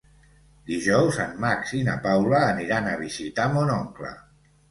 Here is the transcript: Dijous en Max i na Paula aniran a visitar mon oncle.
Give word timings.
Dijous 0.69 1.19
en 1.25 1.35
Max 1.43 1.75
i 1.81 1.83
na 1.89 1.97
Paula 2.07 2.39
aniran 2.47 2.89
a 2.93 2.97
visitar 3.03 3.45
mon 3.59 3.73
oncle. 3.77 4.13